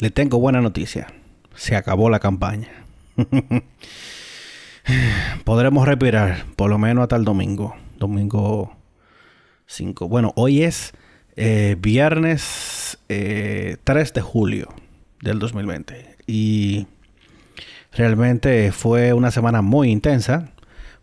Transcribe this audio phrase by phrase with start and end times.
[0.00, 1.08] Le tengo buena noticia.
[1.54, 2.68] Se acabó la campaña.
[5.44, 7.74] Podremos respirar por lo menos hasta el domingo.
[7.98, 8.74] Domingo
[9.66, 10.08] 5.
[10.08, 10.94] Bueno, hoy es
[11.36, 14.68] eh, viernes 3 eh, de julio
[15.20, 16.16] del 2020.
[16.26, 16.86] Y
[17.92, 20.48] realmente fue una semana muy intensa.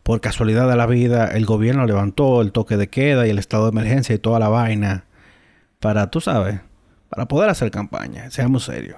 [0.02, 3.66] Por casualidad de la vida, el gobierno levantó el toque de queda y el estado
[3.66, 5.05] de emergencia y toda la vaina
[5.79, 6.61] para, tú sabes,
[7.09, 8.29] para poder hacer campaña.
[8.31, 8.97] Seamos serios.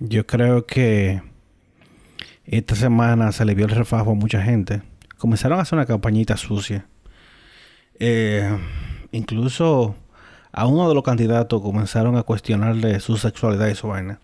[0.00, 1.22] Yo creo que
[2.44, 4.82] esta semana se le vio el refajo a mucha gente.
[5.16, 6.86] Comenzaron a hacer una campañita sucia.
[7.98, 8.58] Eh,
[9.12, 9.94] incluso
[10.50, 14.20] a uno de los candidatos comenzaron a cuestionarle su sexualidad y su vaina.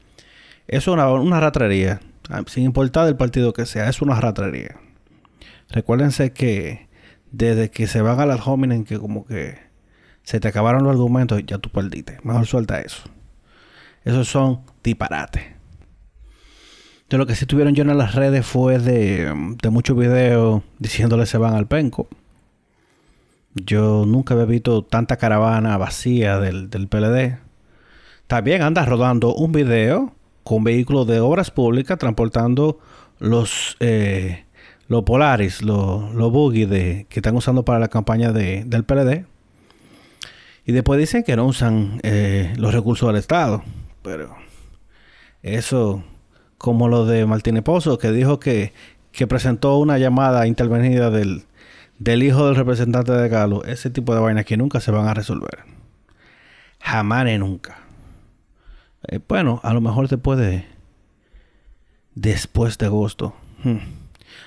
[0.67, 2.01] Eso es una, ratrería.
[2.29, 4.77] Ah, sin importar del partido que sea, es una ratrería.
[5.71, 6.89] Recuérdense que
[7.31, 9.68] desde que se van a las hominen que como que
[10.29, 12.19] se te acabaron los argumentos, ya tú perdiste.
[12.23, 13.05] Mejor suelta eso.
[14.05, 15.43] Esos son disparates.
[17.09, 21.25] De lo que sí tuvieron yo en las redes fue de, de muchos videos diciéndole
[21.25, 22.09] se van al penco.
[23.55, 27.39] Yo nunca había visto tanta caravana vacía del, del PLD.
[28.27, 30.13] También anda rodando un video
[30.45, 32.81] con vehículos de obras públicas transportando
[33.19, 34.45] los, eh,
[34.89, 39.38] los Polaris, los, los que están usando para la campaña de, del PLD.
[40.69, 43.63] Y después dicen que no usan eh, los recursos del Estado.
[44.03, 44.37] Pero
[45.43, 46.05] eso,
[46.59, 48.75] como lo de Martínez Pozo, que dijo que,
[49.11, 51.47] que presentó una llamada intervenida del,
[51.99, 55.15] del hijo del representante de Galo, ese tipo de vainas que nunca se van a
[55.15, 55.61] resolver.
[56.81, 57.79] Jamás ni nunca.
[59.09, 60.67] Eh, bueno, a lo mejor después de.
[62.15, 63.35] Después de agosto.
[63.65, 63.79] Hmm.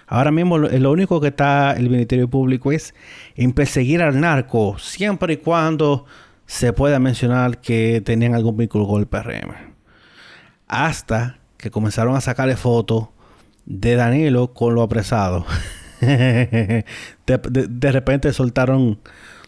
[0.07, 2.93] Ahora mismo lo, único que está el Ministerio Público es
[3.35, 6.05] en perseguir al narco, siempre y cuando
[6.45, 9.53] se pueda mencionar que tenían algún vínculo con el PRM.
[10.67, 13.07] Hasta que comenzaron a sacarle fotos
[13.65, 15.45] de Danilo con lo apresado.
[16.01, 18.99] de, repente soltaron,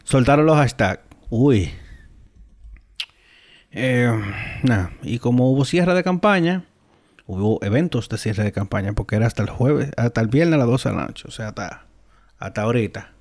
[0.04, 1.02] soltaron los hashtags.
[1.30, 1.72] Uy.
[3.72, 4.12] Eh,
[5.02, 6.64] y como hubo cierre de campaña,
[7.26, 10.58] hubo eventos de cierre de campaña porque era hasta el jueves, hasta el viernes a
[10.58, 11.86] las 12 de la noche, o sea, hasta,
[12.38, 13.12] hasta ahorita.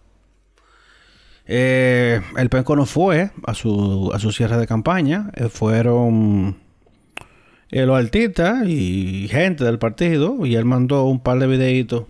[1.46, 6.56] Eh, el Penco no fue a su, a su cierre de campaña, eh, fueron
[7.70, 12.04] eh, los artistas y gente del partido y él mandó un par de videitos.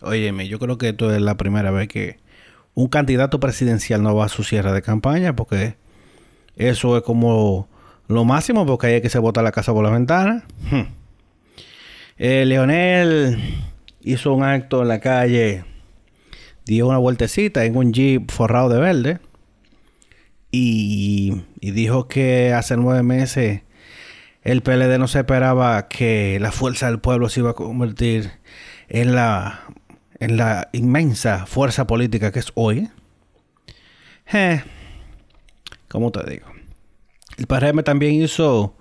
[0.00, 2.18] Óyeme, yo creo que esto es la primera vez que
[2.74, 5.76] un candidato presidencial no va a su cierre de campaña porque
[6.56, 7.68] eso es como
[8.08, 10.44] lo máximo porque hay que se bota la casa por la ventana.
[10.70, 11.01] Hmm.
[12.24, 13.36] Eh, Leonel
[14.00, 15.64] hizo un acto en la calle,
[16.64, 19.18] dio una vueltecita en un jeep forrado de verde
[20.52, 23.62] y, dijo que hace nueve meses
[24.42, 28.30] el PLD no se esperaba que la fuerza del pueblo se iba a convertir
[28.88, 29.64] en la,
[30.20, 32.88] en la inmensa fuerza política que es hoy.
[34.32, 34.62] Eh,
[35.88, 36.46] ¿Cómo te digo?
[37.36, 38.76] El PRM también hizo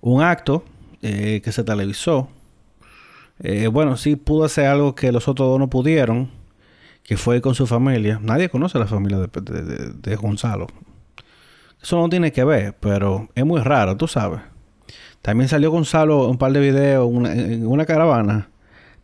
[0.00, 0.64] un acto
[1.02, 2.30] eh, que se televisó
[3.46, 6.30] eh, bueno, sí pudo hacer algo que los otros dos no pudieron,
[7.02, 8.18] que fue con su familia.
[8.22, 10.66] Nadie conoce la familia de, Gonzalo.
[11.82, 14.40] Eso no tiene que ver, pero es muy raro, tú sabes.
[15.20, 18.48] También salió Gonzalo un par de videos en una caravana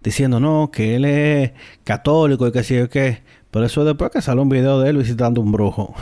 [0.03, 1.53] diciendo no, que él es
[1.85, 3.23] católico y que sí o qué.
[3.51, 5.95] Pero eso después que sale un video de él visitando un brujo.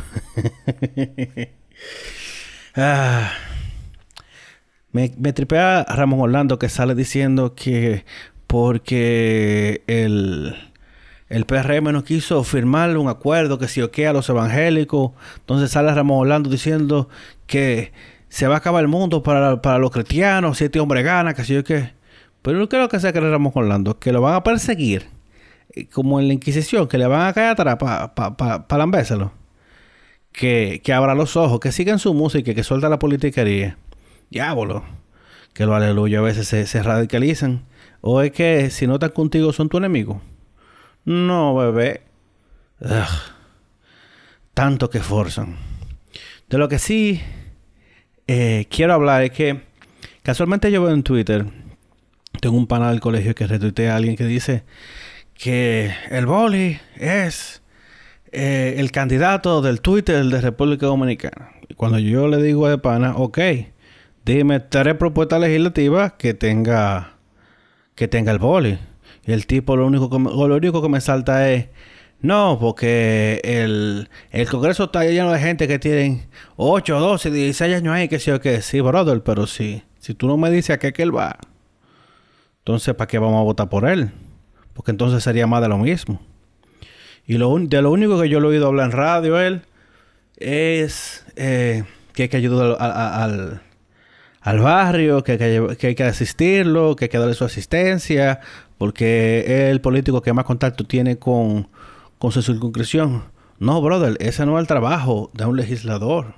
[2.77, 3.33] ah.
[4.93, 8.05] Me, me tripea Ramón Orlando que sale diciendo que
[8.47, 10.57] porque el,
[11.29, 15.13] el PRM no quiso firmar un acuerdo que si o a los evangélicos.
[15.37, 17.09] Entonces sale Ramón Orlando diciendo
[17.47, 17.93] que
[18.31, 21.45] se va a acabar el mundo para, para los cristianos si este hombre gana, que
[21.45, 21.93] si o qué.
[22.43, 25.07] Pero no creo que sea que Ramón Orlando, que lo van a perseguir,
[25.75, 28.67] eh, como en la Inquisición, que le van a caer atrás para pa, pa
[30.33, 33.77] Que, que abra los ojos, que sigan su música, que suelta la politiquería
[34.31, 34.85] diablo,
[35.53, 37.65] que los aleluya a veces se, radicalizan.
[38.01, 40.21] O es que si no están contigo son tu enemigo.
[41.05, 42.03] No, bebé.
[44.55, 45.57] Tanto que forzan.
[46.49, 47.21] De lo que sí
[48.27, 49.63] eh, quiero hablar es que
[50.23, 51.47] casualmente yo veo en Twitter,
[52.41, 54.65] tengo un panel del colegio que retuitea a alguien que dice
[55.35, 57.63] que el boli es
[58.33, 61.53] eh, el candidato del Twitter de República Dominicana.
[61.69, 63.39] Y cuando yo le digo de pana, ok,
[64.29, 67.15] Dime tres propuestas legislativas que tenga
[67.95, 68.79] que tenga el boli.
[69.25, 71.69] Y el tipo lo único que lo único que me salta es
[72.21, 77.95] No, porque el, el Congreso está lleno de gente que tienen 8, 12, 16 años
[77.95, 79.83] ahí, que sí o que sí, brother, pero sí.
[79.99, 81.39] Si tú no me dices a qué que él va,
[82.59, 84.11] entonces ¿para qué vamos a votar por él?
[84.75, 86.21] Porque entonces sería más de lo mismo.
[87.27, 89.63] Y lo de lo único que yo le he oído hablar en radio él
[90.37, 93.63] es eh, que hay que ayudar al,
[94.43, 95.39] barrio, que hay
[95.77, 98.41] que, hay que asistirlo, que hay que darle su asistencia,
[98.79, 101.69] porque es el político que más contacto tiene con,
[102.19, 103.25] con su circunscripción.
[103.59, 106.35] No, brother, ese no es el trabajo de un legislador.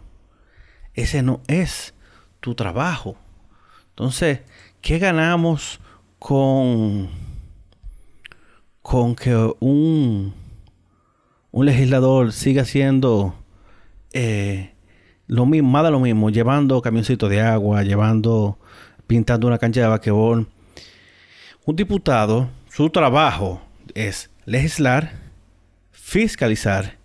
[0.94, 1.94] Ese no es
[2.40, 3.16] tu trabajo.
[3.90, 4.40] Entonces,
[4.80, 5.80] ¿qué ganamos
[6.18, 7.10] con,
[8.82, 10.34] con que un,
[11.50, 13.34] un legislador siga siendo
[14.12, 14.74] eh,
[15.30, 18.58] lo mismo, más de lo mismo, llevando camioncitos de agua, llevando,
[19.06, 20.48] pintando una cancha de basquetbol?
[21.64, 23.62] Un diputado, su trabajo
[23.94, 25.12] es legislar,
[25.92, 26.98] fiscalizar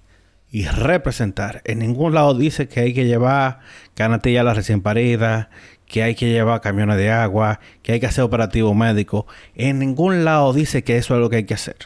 [0.49, 1.61] y representar.
[1.65, 3.59] En ningún lado dice que hay que llevar
[3.93, 5.51] canatilla a la recién parida,
[5.85, 9.27] que hay que llevar camiones de agua, que hay que hacer operativo médico.
[9.53, 11.77] En ningún lado dice que eso es lo que hay que hacer.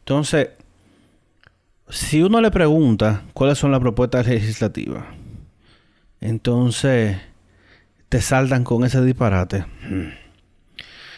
[0.00, 0.50] Entonces,
[1.90, 5.04] si uno le pregunta cuáles son las propuestas legislativas,
[6.20, 7.18] entonces
[8.08, 9.64] te saldan con ese disparate.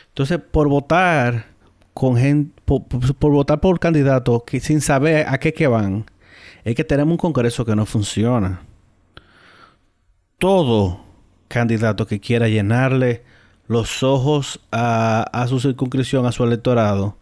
[0.08, 1.46] Entonces, por votar
[1.94, 6.06] con gente, por, votar por candidatos que sin saber a qué van,
[6.64, 8.62] es que tenemos un Congreso que no funciona.
[10.38, 11.04] Todo
[11.48, 13.22] candidato que quiera llenarle
[13.66, 17.16] los ojos a, su circunscripción, a su electorado,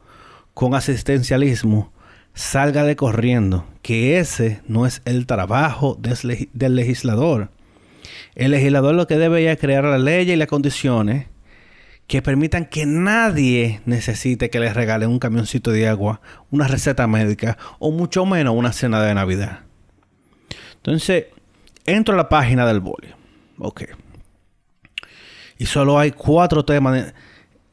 [0.55, 1.93] con asistencialismo,
[2.41, 7.51] salga de corriendo, que ese no es el trabajo del, legislador.
[8.35, 11.27] El legislador lo que debe es crear la ley y las condiciones
[12.07, 17.59] que permitan que nadie necesite que le regalen un camioncito de agua, una receta médica
[17.79, 19.61] o mucho menos una cena de Navidad.
[20.77, 21.27] Entonces,
[21.85, 23.17] entro a la página del bolio.
[25.59, 27.13] Y solo hay cuatro temas,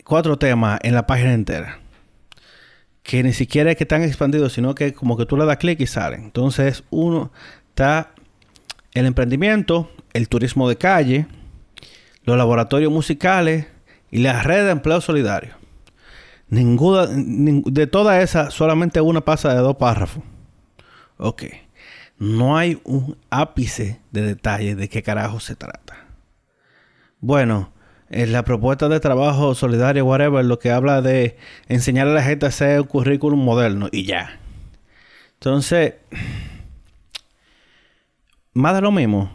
[0.04, 1.80] cuatro temas en la página entera.
[3.08, 5.80] Que ni siquiera es que están expandidos, sino que como que tú le das clic
[5.80, 6.26] y salen.
[6.26, 7.32] Entonces, uno
[7.70, 8.12] está
[8.94, 11.26] el emprendimiento, el turismo de calle,
[12.26, 13.68] los laboratorios musicales,
[14.12, 15.56] y la red de empleo solidario.
[16.50, 20.22] Ninguna, de todas esas, solamente una pasa de dos párrafos.
[21.16, 21.44] Ok.
[22.18, 26.08] No hay un ápice de detalle de qué carajo se trata.
[27.22, 27.72] Bueno,
[28.10, 31.38] en la propuesta de trabajo solidario, whatever, lo que habla de
[31.68, 34.40] enseñar a la gente a hacer un currículum moderno y ya.
[35.34, 35.96] Entonces,
[38.54, 39.32] más de lo mismo.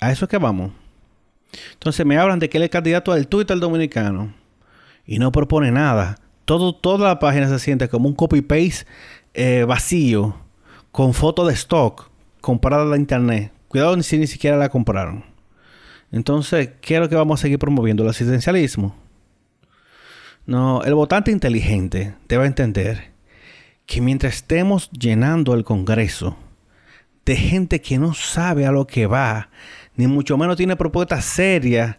[0.00, 0.72] A eso es que vamos.
[1.74, 4.32] Entonces me hablan de que él es candidato al Twitter dominicano
[5.06, 6.18] y no propone nada.
[6.44, 8.86] Todo, toda la página se siente como un copy-paste
[9.34, 10.34] eh, vacío
[10.90, 12.10] con foto de stock
[12.40, 13.52] comparada a la internet.
[13.68, 15.29] Cuidado si ni siquiera la compraron.
[16.12, 18.02] Entonces, ¿qué es lo que vamos a seguir promoviendo?
[18.02, 18.96] ¿El asistencialismo?
[20.46, 23.12] No, el votante inteligente debe entender
[23.86, 26.36] que mientras estemos llenando el Congreso
[27.24, 29.50] de gente que no sabe a lo que va,
[29.94, 31.96] ni mucho menos tiene propuestas serias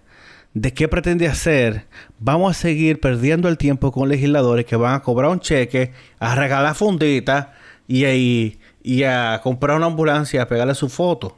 [0.53, 1.85] de qué pretende hacer,
[2.19, 6.35] vamos a seguir perdiendo el tiempo con legisladores que van a cobrar un cheque, a
[6.35, 7.47] regalar funditas
[7.87, 11.37] y, y, a comprar una ambulancia, a pegarle su foto.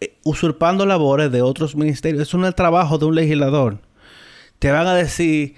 [0.00, 2.28] Eh, usurpando labores de otros ministerios.
[2.28, 3.80] Es el trabajo de un legislador.
[4.58, 5.54] Te van a decir,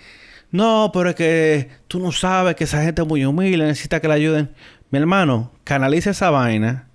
[0.50, 4.08] no, pero es que tú no sabes que esa gente es muy humilde, necesita que
[4.08, 4.54] le ayuden.
[4.90, 6.88] Mi hermano, canaliza esa vaina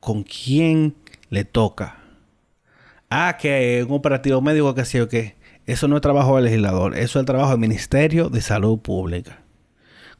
[0.00, 0.94] con quien
[1.28, 2.00] le toca
[3.10, 5.36] ah, que un operativo médico, que sé o qué.
[5.66, 9.42] Eso no es trabajo del legislador, eso es el trabajo del Ministerio de Salud Pública.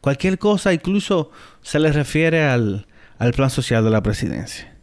[0.01, 1.31] Cualquier cosa, incluso
[1.63, 2.87] se le refiere al,
[3.19, 4.77] al plan social de la presidencia.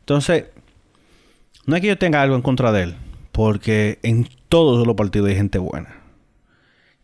[0.00, 0.46] Entonces,
[1.70, 2.96] no es que yo tenga algo en contra de él,
[3.30, 6.02] porque en todos los partidos hay gente buena,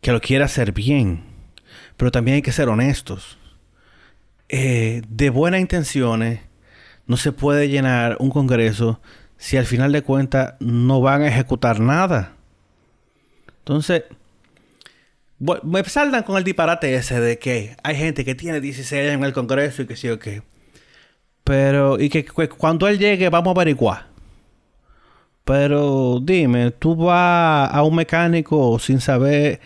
[0.01, 1.23] que lo quiere hacer bien,
[1.95, 3.37] pero también hay que ser honestos.
[4.49, 6.41] Eh, de buenas intenciones
[7.05, 8.99] no se puede llenar un Congreso
[9.37, 12.33] si al final de cuentas no van a ejecutar nada.
[13.59, 14.03] Entonces,
[15.39, 19.23] me saldan con el disparate ese de que hay gente que tiene 16 años en
[19.23, 20.41] el Congreso y que sí o qué.
[21.45, 24.16] Pero, y que cuando él llegue vamos a averiguar.
[25.47, 29.61] Pero dime, tú vas a un mecánico sin saber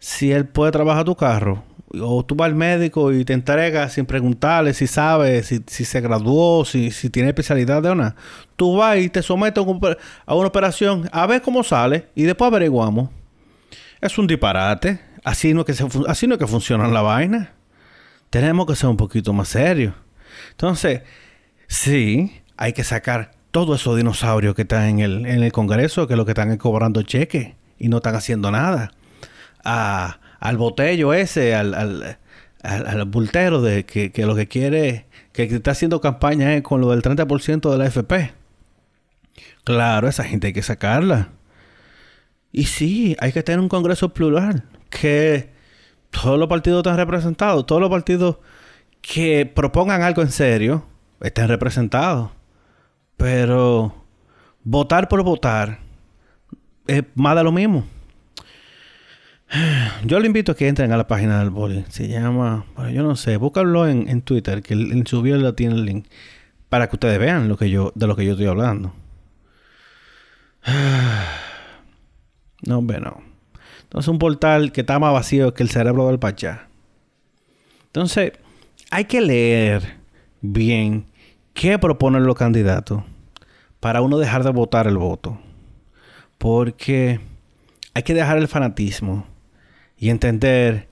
[0.00, 1.62] si él puede trabajar tu carro
[2.00, 6.64] o tú vas al médico y te entregas sin preguntarle si sabe, si, se graduó,
[6.64, 8.12] si, tiene especialidad o no.
[8.56, 9.64] Tú vas y te sometes
[10.26, 13.10] a una operación a ver cómo sale y después averiguamos.
[14.00, 14.98] Es un disparate.
[15.22, 17.52] Así no es que, así no que funciona la vaina.
[18.30, 19.94] tenemos que ser un poquito más serios.
[20.50, 21.02] Entonces,
[21.68, 26.16] sí, hay que sacar todos esos dinosaurios que están en el, en el Congreso, que
[26.16, 28.92] lo que están es cobrando cheques y no están haciendo nada.
[29.62, 32.18] al botello ese, al, al,
[32.62, 37.70] al, bultero de que, lo que quiere, que está haciendo campaña con lo del 30%
[37.70, 38.32] de la FP.
[39.64, 41.30] Claro, esa gente hay que sacarla.
[42.52, 45.50] Y sí, hay que tener un Congreso plural, que
[46.10, 48.38] todos los partidos estén representados, todos los partidos
[49.00, 50.86] que propongan algo en serio
[51.20, 52.30] estén representados.
[53.20, 53.94] Pero
[54.64, 55.78] votar por votar
[56.86, 57.84] es más de lo mismo.
[60.06, 61.84] Yo le invito a que entren a la página del boli.
[61.90, 65.74] Se llama, bueno, yo no sé, búscalo en, en Twitter, que en su bio tiene
[65.74, 66.06] el link,
[66.70, 68.92] para que ustedes vean lo que yo, de lo que yo estoy hablando.
[72.62, 73.22] No, hombre, no.
[73.84, 76.68] Entonces, un portal que está más vacío que el cerebro del Pachá.
[77.86, 78.32] Entonces,
[78.90, 79.96] hay que leer
[80.42, 81.06] bien
[81.54, 83.02] qué proponen los candidatos
[83.80, 85.40] para uno dejar de votar el voto.
[86.38, 87.20] Porque
[87.94, 89.26] hay que dejar el fanatismo
[89.96, 90.88] y entender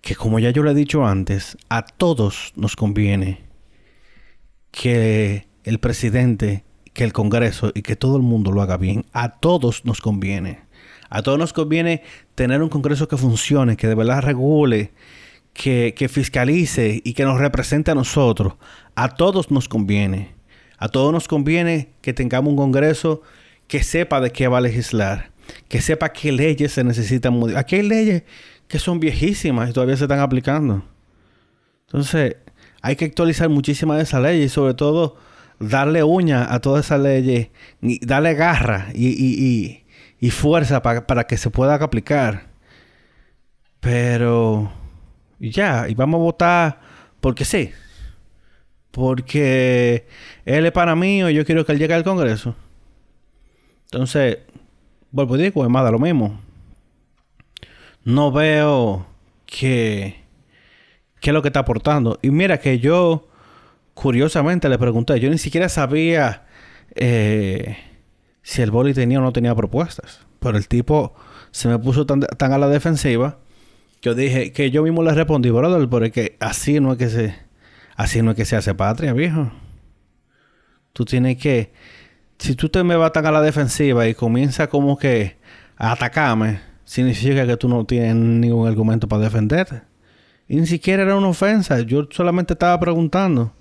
[0.00, 3.44] que, como ya yo lo he dicho antes, a todos nos conviene
[4.70, 9.04] que el presidente, que el Congreso y que todo el mundo lo haga bien.
[9.12, 10.60] A todos nos conviene.
[11.10, 12.02] A todos nos conviene
[12.34, 14.92] tener un Congreso que funcione, que de verdad regule,
[15.52, 18.54] que, que fiscalice y que nos represente a nosotros.
[18.94, 20.37] A todos nos conviene.
[20.78, 23.22] A todos nos conviene que tengamos un Congreso
[23.66, 25.32] que sepa de qué va a legislar,
[25.68, 27.60] que sepa qué leyes se necesitan modificar.
[27.60, 28.22] Aquí hay leyes
[28.68, 30.84] que son viejísimas y todavía se están aplicando.
[31.86, 32.36] Entonces,
[32.80, 35.16] hay que actualizar muchísimas de esas leyes y sobre todo
[35.58, 37.48] darle uña a todas esas leyes,
[38.02, 39.82] darle garra y,
[40.30, 42.48] fuerza para que se pueda aplicar.
[43.80, 44.70] Pero
[45.40, 46.80] ya, y vamos a votar
[47.20, 47.72] porque sí
[48.98, 50.08] porque
[50.44, 52.56] él es para mí o yo quiero que él llegue al Congreso.
[53.84, 54.38] Entonces,
[55.12, 56.40] vuelvo a decir, es más de lo mismo.
[58.02, 59.06] No veo
[59.46, 60.24] que
[61.20, 62.18] qué es lo que está aportando.
[62.22, 63.28] Y mira que yo,
[63.94, 66.48] curiosamente, le pregunté, yo ni siquiera sabía
[66.96, 67.76] eh,
[68.42, 70.26] si el boli tenía o no tenía propuestas.
[70.40, 71.14] Pero el tipo
[71.52, 73.38] se me puso tan, tan a la defensiva.
[74.02, 77.47] Yo dije que yo mismo le respondí, brother, porque así no es que se
[77.98, 79.50] Así no es que se hace patria, viejo.
[80.92, 81.72] Tú tienes que...
[82.38, 85.36] Si tú te me vas tan a la defensiva y comienza como que
[85.76, 89.82] a atacarme, significa que tú no tienes ningún argumento para defenderte.
[90.46, 91.80] Y ni siquiera era una ofensa.
[91.80, 93.52] Yo solamente estaba preguntando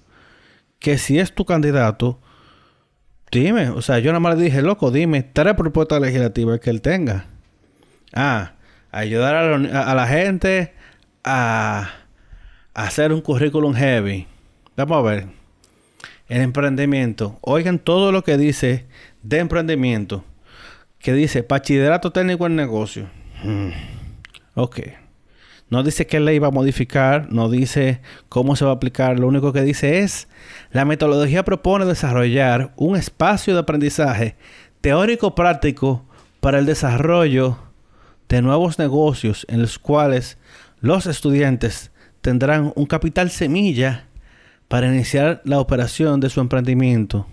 [0.77, 2.19] que si es tu candidato,
[3.31, 3.69] dime.
[3.69, 7.25] O sea, yo nada más le dije, loco, dime tres propuestas legislativas que él tenga.
[8.13, 8.53] Ah,
[8.91, 10.75] ayudar a la gente
[11.23, 11.89] a
[12.77, 14.27] hacer un currículum heavy.
[14.75, 15.27] Vamos a ver.
[16.27, 17.39] El emprendimiento.
[17.41, 18.85] Oigan todo lo que dice
[19.23, 20.23] de emprendimiento.
[20.99, 23.09] Que dice bachillerato técnico en negocio.
[23.43, 23.69] Hmm.
[24.53, 24.79] Ok.
[25.69, 29.27] No dice qué ley va a modificar, no dice cómo se va a aplicar, lo
[29.27, 30.29] único que dice es,
[30.71, 34.37] la metodología propone desarrollar un espacio de aprendizaje
[34.79, 36.05] teórico práctico
[36.39, 37.57] para el desarrollo
[38.29, 40.37] de nuevos negocios en los cuales
[40.79, 41.91] los estudiantes
[42.27, 44.03] tendrán un capital semilla
[44.67, 47.25] para iniciar la operación de su emprendimiento,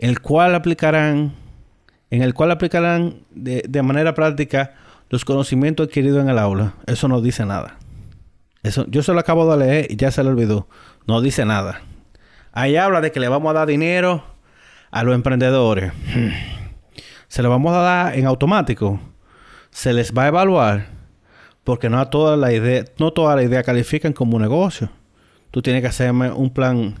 [0.00, 1.36] el cual aplicarán,
[2.10, 4.74] en el cual aplicarán de, manera práctica
[5.08, 6.74] los conocimientos adquiridos en el aula.
[6.88, 7.78] Eso no dice nada.
[8.64, 10.66] Eso, yo se lo acabo de leer y ya se lo olvidó.
[11.06, 11.82] No dice nada.
[12.50, 14.24] Ahí habla de que le vamos a dar dinero
[14.90, 15.92] a los emprendedores.
[17.28, 18.98] Se lo vamos a dar en automático.
[19.70, 20.95] Se les va a evaluar
[21.66, 24.88] porque no toda la idea, no toda la idea califican como negocio.
[25.50, 26.94] Tú tienes que hacerme un plan,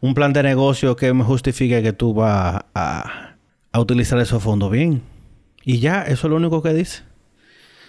[0.00, 3.34] un plan de negocio que me justifique que tú vas a,
[3.74, 5.02] utilizar esos fondos bien.
[5.64, 7.02] Y ya, eso es lo único que dice.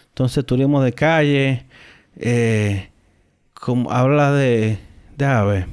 [0.08, 1.68] Entonces, turismo de calle,
[2.16, 2.90] eh,
[3.54, 4.80] como habla de,
[5.18, 5.68] de ver,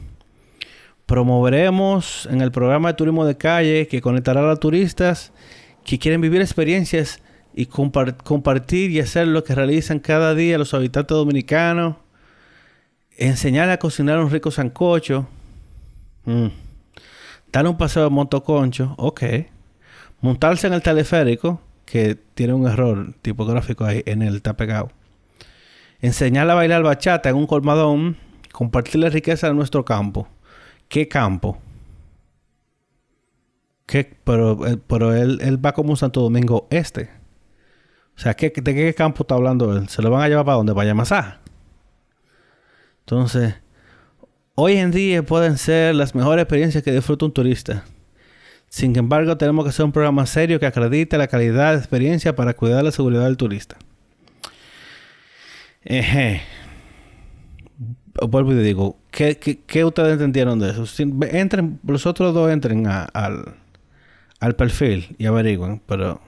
[1.07, 5.33] promoveremos en el programa de turismo de calle que conectará a los turistas
[5.87, 7.23] que quieren vivir experiencias
[7.55, 11.97] y compartir y hacer lo que realizan cada día los habitantes dominicanos.
[13.17, 15.29] Enseñar a cocinar un rico sancocho.
[16.25, 16.49] Mm.
[17.53, 18.95] Dar un paseo de motoconcho.
[18.99, 19.23] Ok.
[20.21, 24.91] Montarse en el teleférico, que tiene un error tipográfico ahí en el está pegado.
[26.01, 28.17] Enseñar a bailar bachata en un colmadón.
[28.53, 30.27] Compartir la riqueza de nuestro campo.
[30.89, 31.59] ¿Qué campo?
[33.87, 34.17] ¿Qué?
[34.25, 37.24] Pero, eh, pero él, él va como un Santo Domingo Este.
[38.17, 39.89] O sea, ¿de qué campo está hablando él?
[39.89, 40.75] ¿Se lo van a llevar para dónde?
[40.75, 41.41] ¿Para Yamasá?
[43.01, 43.55] Entonces,
[44.55, 47.85] hoy en día pueden ser las mejores experiencias que disfruta un turista.
[48.69, 52.55] Sin embargo, tenemos que hacer un programa serio que acredite la calidad de experiencia para
[52.55, 53.77] cuidar la seguridad del turista.
[55.83, 56.43] Eje.
[58.29, 60.85] Vuelvo y digo, ¿qué, qué, ustedes entendieron de eso?
[60.99, 63.57] entren, los otros dos entren al,
[64.41, 66.21] al perfil y averigüen, pero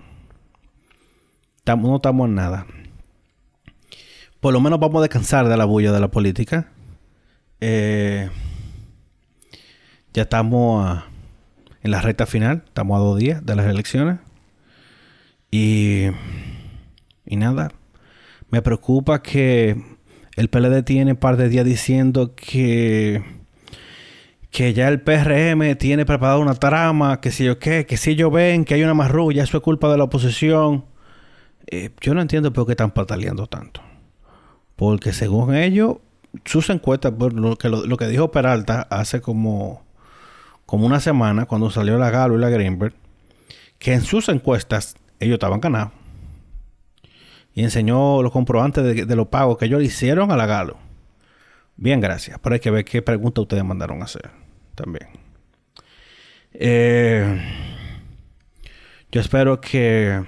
[1.74, 2.66] no estamos en nada.
[4.40, 6.68] Por lo menos vamos a descansar de la bulla de la política.
[7.60, 8.28] Eh,
[10.12, 11.02] ya estamos
[11.82, 14.18] en la recta final, estamos a dos días de las elecciones.
[15.50, 16.06] Y,
[17.24, 17.72] y nada,
[18.50, 19.76] me preocupa que
[20.36, 23.22] el PLD tiene un par de días diciendo que
[24.50, 28.32] que ya el PRM tiene preparada una trama, que si yo qué, que si ellos
[28.32, 30.86] ven que hay una marrulla, eso es culpa de la oposición.
[31.66, 33.80] Eh, yo no entiendo por qué están pataleando tanto.
[34.76, 35.96] Porque según ellos,
[36.44, 39.84] sus encuestas, lo que, lo, que dijo Peralta hace como,
[40.66, 42.94] como una semana, cuando salió la Galo y la Greenberg,
[43.78, 45.92] que en sus encuestas ellos estaban ganados.
[47.54, 50.76] Y enseñó los comprobantes de, de los pagos que ellos le hicieron a la Galo.
[51.76, 52.38] Bien, gracias.
[52.42, 54.30] Pero hay que ver qué pregunta ustedes mandaron a hacer
[54.74, 55.08] también.
[56.52, 57.38] Eh,
[59.10, 60.24] yo espero que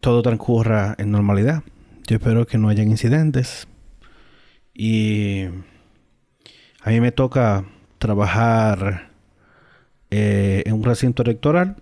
[0.00, 1.62] todo transcurra en normalidad.
[2.06, 3.68] Yo espero que no hayan incidentes.
[4.74, 5.44] Y
[6.82, 7.64] a mí me toca
[7.98, 9.10] trabajar
[10.10, 11.76] eh, en un recinto electoral.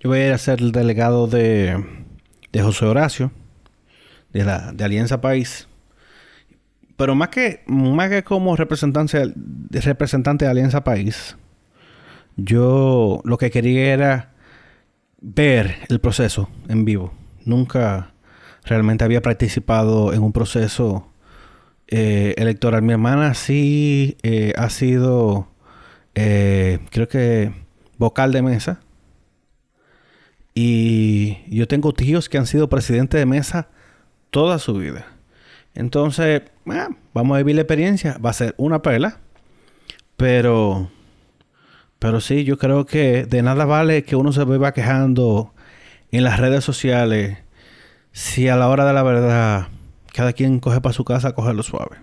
[0.00, 1.84] Yo voy a ir a ser el delegado de,
[2.52, 3.30] de José Horacio,
[4.32, 5.68] de la de Alianza País.
[6.96, 9.32] Pero más que, más que como representante,
[9.70, 11.36] representante de Alianza País,
[12.36, 14.35] yo lo que quería era
[15.20, 17.12] ver el proceso en vivo.
[17.44, 18.12] Nunca
[18.64, 21.12] realmente había participado en un proceso
[21.88, 22.82] eh, electoral.
[22.82, 25.48] Mi hermana sí eh, ha sido,
[26.14, 27.52] eh, creo que,
[27.98, 28.80] vocal de mesa.
[30.54, 33.68] Y yo tengo tíos que han sido presidentes de mesa
[34.30, 35.06] toda su vida.
[35.74, 38.18] Entonces, eh, vamos a vivir la experiencia.
[38.24, 39.20] Va a ser una pela.
[40.16, 40.90] Pero,
[41.98, 45.54] pero sí, yo creo que de nada vale que uno se viva quejando
[46.10, 47.38] en las redes sociales
[48.12, 49.68] si a la hora de la verdad
[50.12, 51.98] cada quien coge para su casa a lo suave.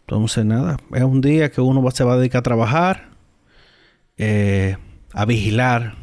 [0.00, 3.08] Entonces, nada, es un día que uno se va a dedicar a trabajar,
[4.18, 4.76] eh,
[5.12, 5.94] a vigilar,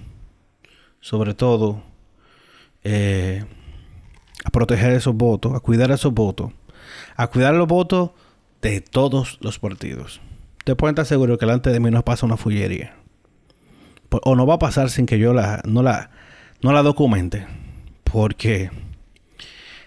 [1.00, 1.84] sobre todo,
[2.84, 3.46] eh,
[4.44, 6.52] a proteger esos votos, a cuidar esos votos
[7.16, 8.12] a cuidar los votos
[8.62, 10.22] de todos los partidos.
[10.64, 12.96] Te pueden estar seguro que delante de mí no pasa una fullería.
[14.10, 16.12] O no va a pasar sin que yo la, no, la,
[16.62, 17.48] no la documente.
[18.04, 18.70] Porque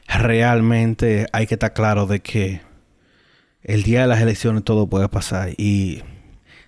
[0.09, 2.63] realmente hay que estar claro de que
[3.63, 5.51] el día de las elecciones todo puede pasar.
[5.57, 6.03] Y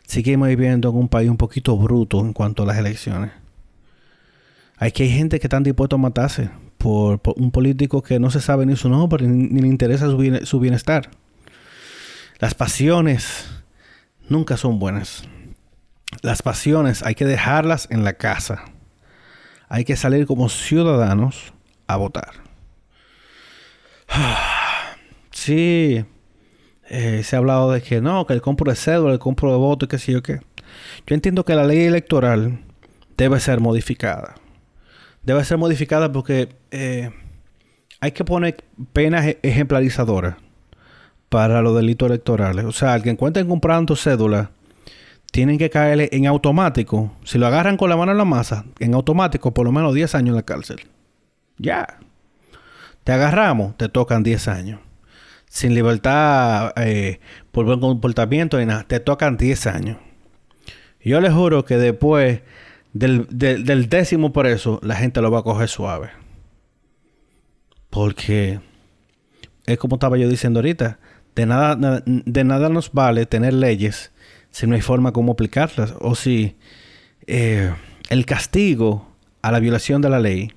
[0.06, 3.32] seguimos viviendo en un país un poquito bruto en cuanto a las elecciones.
[4.78, 8.40] Hay que hay gente que están dispuestos a matarse por, un político que no se
[8.40, 10.06] sabe ni su nombre ni, le interesa
[10.44, 11.10] su, bienestar.
[12.38, 13.46] Las pasiones
[14.28, 15.24] nunca son buenas.
[16.22, 18.64] Las pasiones hay que dejarlas en la casa.
[19.68, 21.52] Hay que salir como ciudadanos
[21.86, 22.32] a votar.
[25.32, 26.02] Sí,
[26.88, 29.58] eh, se ha hablado de que no, que el compro de cédula, el compro de
[29.58, 30.40] voto qué sé yo qué.
[31.06, 32.60] Yo entiendo que la ley electoral
[33.18, 34.36] debe ser modificada
[35.26, 37.10] debe ser modificada porque eh,
[38.00, 40.36] hay que poner penas e-, ejemplarizadoras
[41.28, 42.64] para los delitos electorales.
[42.64, 44.50] O sea, al que encuentren comprando cédula,
[45.30, 47.12] tienen que caerle en automático.
[47.24, 50.14] Si lo agarran con la mano en la masa, en automático, por lo menos 10
[50.14, 50.80] años en la cárcel.
[51.58, 51.98] Ya.
[53.04, 54.80] Te agarramos, te tocan 10 años.
[55.48, 57.20] Sin libertad eh,
[57.52, 59.98] por buen comportamiento y nada, te tocan 10 años.
[61.04, 62.40] Yo les juro que después
[62.92, 66.10] del, décimo por eso, la gente lo va a coger suave.
[67.90, 68.60] Porque
[69.66, 70.98] es como estaba yo diciendo ahorita,
[71.36, 74.10] de nada, de nada nos vale tener leyes
[74.50, 76.56] si no hay forma como aplicarlas o si
[77.26, 77.72] eh,
[78.08, 79.06] el castigo
[79.42, 80.50] a la violación de la ley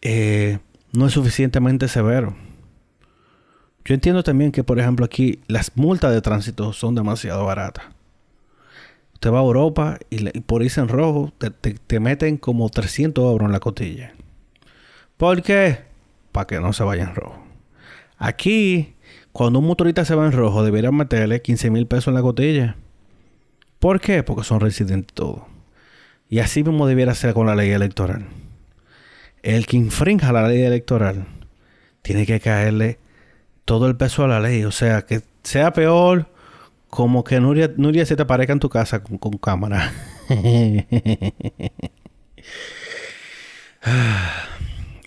[0.00, 0.58] eh,
[0.92, 2.34] no es suficientemente severo.
[3.84, 7.84] Yo entiendo también que, por ejemplo, aquí las multas de tránsito son demasiado baratas.
[9.12, 13.52] Usted va a Europa y, por irse en rojo te, meten como 300 euros en
[13.52, 14.14] la cotilla.
[15.18, 15.80] ¿Por qué?
[16.32, 17.33] Para que no se vaya en rojo.
[18.24, 18.94] Aquí,
[19.32, 22.76] cuando un motorista se va en rojo, deberían meterle 15 mil pesos en la cotilla.
[23.78, 24.22] ¿Por qué?
[24.22, 25.42] Porque son residentes todos.
[26.30, 28.24] Y así mismo debiera ser con la ley electoral.
[29.42, 31.26] El que infrinja la ley electoral
[32.00, 32.98] tiene que caerle
[33.66, 34.64] todo el peso a la ley.
[34.64, 36.30] O sea, que sea peor
[36.88, 39.92] como que Nuria, Nuria se te aparezca en tu casa con, con cámara.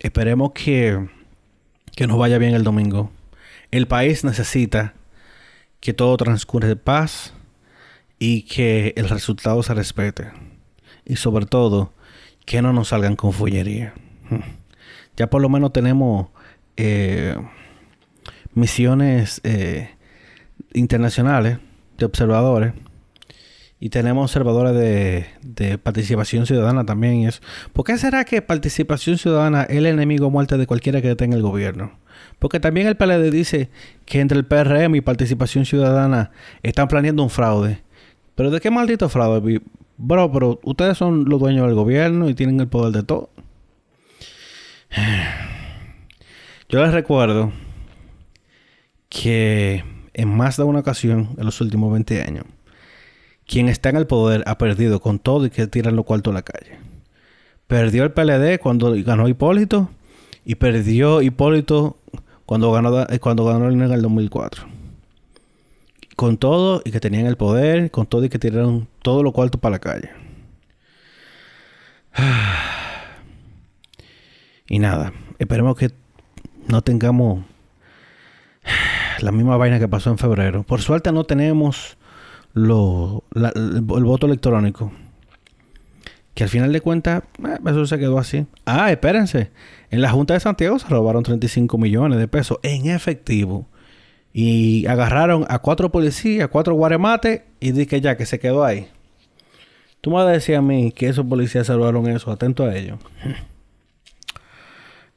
[0.02, 1.17] Esperemos que,
[1.98, 3.10] que nos vaya bien el domingo.
[3.72, 4.94] El país necesita
[5.80, 7.34] que todo transcurre de paz
[8.20, 10.32] y que el resultado se respete.
[11.06, 11.94] Y sobre todo,
[12.46, 13.94] que no nos salgan con fullería.
[15.20, 16.28] Ya por lo menos tenemos
[16.76, 17.36] eh,
[18.54, 19.96] misiones eh,
[20.74, 21.58] internacionales
[21.98, 22.74] de observadores
[23.80, 27.16] y tenemos observadores de, participación ciudadana también.
[27.16, 27.42] Y eso.
[27.74, 31.44] ¿Por qué será que participación ciudadana es el enemigo muerte de cualquiera que tenga el
[31.44, 32.00] gobierno?
[32.40, 33.70] Porque también el PLD dice
[34.06, 36.32] que entre el PRM y participación ciudadana
[36.64, 37.84] están planeando un fraude.
[38.36, 39.62] ¿Pero de qué maldito fraude?
[39.98, 43.30] Bro, pero ustedes son los dueños del gobierno y tienen el poder de todo.
[46.70, 47.52] Yo les recuerdo
[49.10, 52.46] que en más de una ocasión en los últimos 20 años,
[53.48, 56.36] quien está en el poder ha perdido con todo y que tiran los cuartos a
[56.36, 56.78] la calle.
[57.66, 59.90] Perdió el PLD cuando ganó Hipólito
[60.46, 61.98] y perdió Hipólito
[62.46, 64.66] cuando ganó, eh, cuando ganó en el 2004.
[66.16, 69.60] Con todo y que tenían el poder, con todo y que tiraron todos los cuartos
[69.60, 70.10] para la calle.
[74.70, 75.92] Y nada, esperemos que
[76.68, 77.46] no tengamos
[79.22, 80.64] la misma vaina que pasó en febrero.
[80.64, 81.98] Por suerte no tenemos
[82.58, 84.92] lo, el, voto electrónico.
[86.34, 88.46] Que al final de cuentas, eh, eso se quedó así.
[88.66, 89.52] Ah, espérense.
[89.90, 93.66] En la Junta de Santiago se robaron 35 millones de pesos en efectivo.
[94.34, 98.88] Y agarraron a cuatro policías, cuatro guaremates y di que ya, que se quedó ahí.
[100.02, 102.32] Tú me decías a mí que esos policías se robaron eso.
[102.32, 103.00] Atento a ello.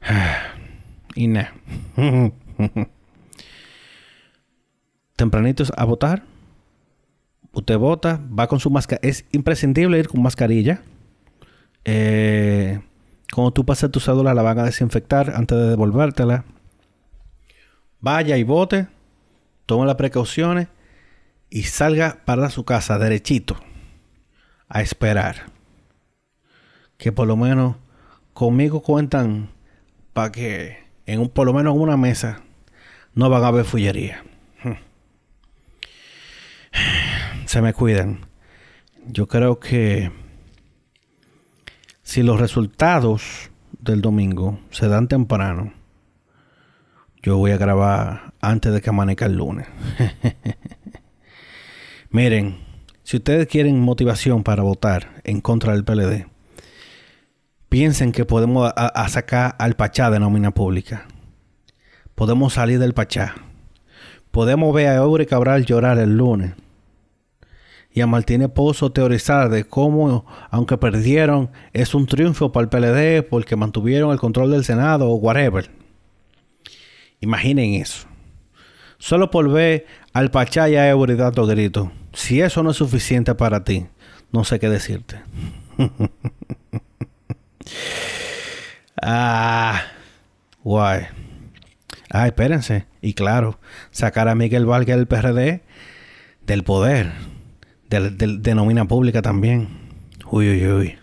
[1.15, 1.53] y nada.
[5.21, 6.23] tempranitos a votar.
[7.53, 9.09] Usted vota, va con su mascarilla.
[9.09, 10.81] Es imprescindible ir con mascarilla.
[11.83, 12.79] Eh,
[13.33, 16.45] cuando tú pases tu cédula, la van a desinfectar antes de devolvértela.
[17.99, 18.87] Vaya y vote.
[19.65, 20.69] Tome las precauciones.
[21.49, 23.57] Y salga para su casa derechito.
[24.69, 25.51] A esperar.
[26.97, 27.75] Que por lo menos
[28.33, 29.49] conmigo cuentan
[30.13, 32.41] para que en un, por lo menos en una mesa
[33.13, 34.23] no van a haber fullería.
[37.51, 38.21] Se me cuidan.
[39.07, 40.09] Yo creo que
[42.01, 45.73] si los resultados del domingo se dan temprano,
[47.21, 49.67] yo voy a grabar antes de que amanezca el lunes.
[52.09, 52.57] Miren,
[53.03, 56.27] si ustedes quieren motivación para votar en contra del PLD,
[57.67, 58.71] piensen que podemos
[59.09, 61.05] sacar al Pachá de nómina pública.
[62.15, 63.35] Podemos salir del Pachá.
[64.31, 66.53] Podemos ver a Eure Cabral llorar el lunes
[67.93, 73.27] y a Martínez Pozo teorizar de cómo, aunque perdieron, es un triunfo para el PLD
[73.27, 75.69] porque mantuvieron el control del Senado o whatever.
[77.19, 78.07] Imaginen eso.
[78.97, 81.91] Solo por ver al Pachá y a Euri dando grito.
[82.13, 83.87] Si eso no es suficiente para ti,
[84.31, 85.21] no sé qué decirte.
[89.01, 89.81] ah,
[90.63, 91.07] guay.
[92.09, 92.85] Ah, espérense.
[93.01, 93.59] Y claro,
[93.91, 95.61] sacar a Miguel Valga del PRD
[96.45, 97.11] del poder
[97.99, 99.67] de, nómina pública también.
[100.29, 100.97] Uy, uy, uy.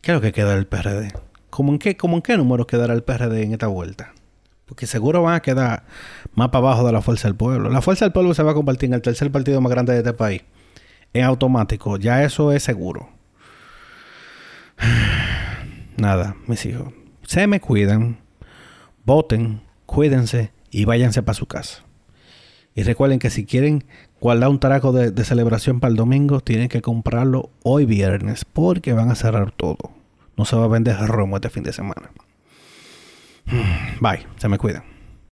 [0.00, 1.12] ¿Qué es lo que queda del PRD?
[1.50, 4.12] ¿Cómo en qué, cómo en qué número quedará el PRD en esta vuelta?
[4.66, 5.84] Porque seguro van a quedar
[6.34, 7.70] más para abajo de la Fuerza del Pueblo.
[7.70, 9.98] La Fuerza del Pueblo se va a convertir en el tercer partido más grande de
[9.98, 10.42] este país.
[11.12, 11.96] En automático.
[11.96, 13.08] Ya eso es seguro.
[15.96, 16.92] Nada, mis hijos.
[17.26, 18.20] Se me cuidan.
[19.04, 19.60] Voten.
[19.86, 20.52] Cuídense.
[20.70, 21.82] Y váyanse para su casa.
[22.76, 23.84] Y recuerden que si quieren
[24.20, 29.10] guardar un taraco de, celebración para el domingo, tienen que comprarlo hoy viernes porque van
[29.10, 29.90] a cerrar todo.
[30.36, 32.10] No se va a vender romo este fin de semana.
[34.00, 34.99] Bye, se me cuidan.